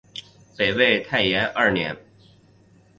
[0.57, 1.95] 北魏太延二年。